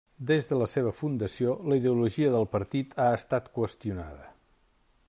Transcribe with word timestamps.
Des 0.29 0.45
de 0.51 0.57
la 0.61 0.67
seva 0.71 0.93
fundació, 1.01 1.53
la 1.73 1.77
ideologia 1.81 2.33
del 2.37 2.49
partit 2.57 2.99
ha 3.05 3.07
estat 3.21 3.53
qüestionada. 3.61 4.31